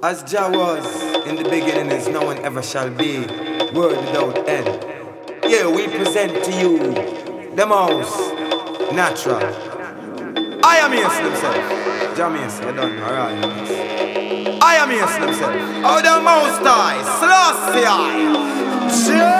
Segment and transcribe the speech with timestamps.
[0.00, 0.86] As Jah was
[1.26, 3.26] in the beginning, is no one ever shall be.
[3.74, 4.84] Word without end.
[5.42, 6.94] Yeah, we present to you
[7.56, 8.16] the most
[8.92, 9.42] natural.
[10.64, 12.16] I am here himself.
[12.16, 13.44] Jah Mason, you done, alright.
[14.62, 15.56] I am here himself.
[15.84, 17.82] Oh, the most high, Selassie.
[19.18, 19.37] Jah.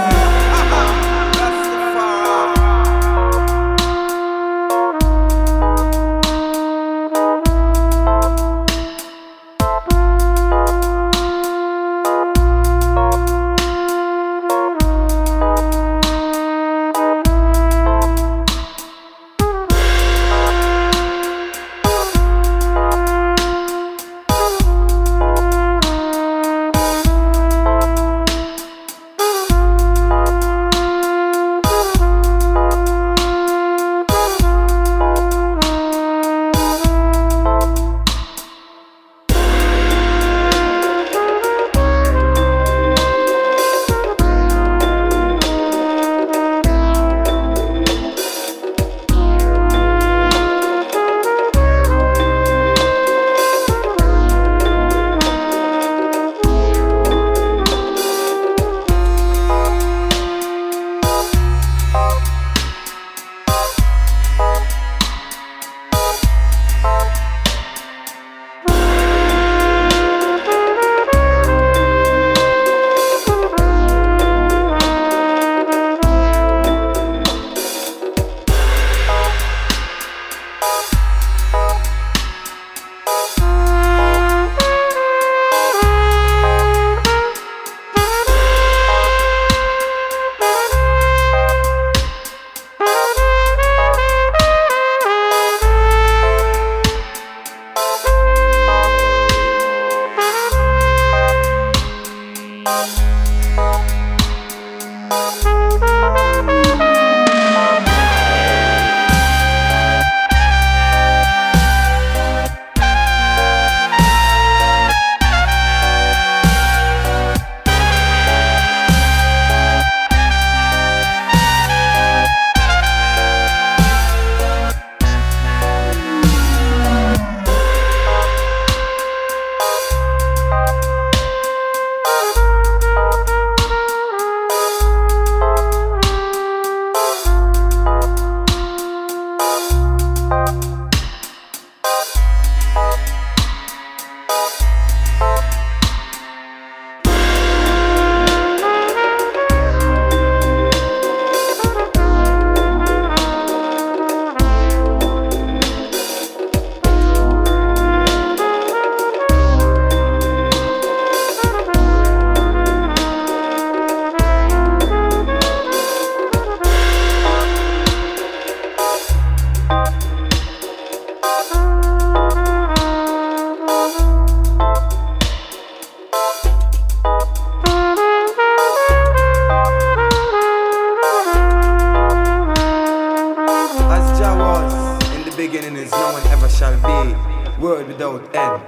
[185.88, 187.62] Is no one ever shall be.
[187.62, 188.62] Word without end.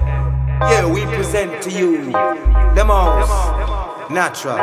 [0.72, 4.56] Yeah, we present to you the most natural.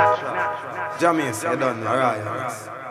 [1.00, 2.87] Jah Mason, you done, alright.